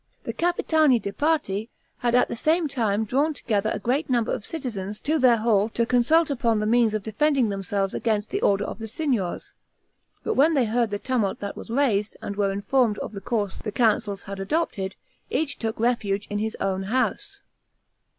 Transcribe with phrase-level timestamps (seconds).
[0.23, 1.69] The Capitani di Parte
[1.99, 5.69] had at the same time drawn together a great number of citizens to their hall
[5.69, 9.53] to consult upon the means of defending themselves against the orders of the Signors,
[10.23, 13.59] but when they heard the tumult that was raised, and were informed of the course
[13.59, 14.95] the Councils had adopted,
[15.29, 17.43] each took refuge in his own house.